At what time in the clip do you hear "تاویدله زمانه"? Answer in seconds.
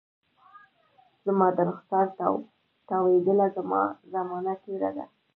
2.89-4.53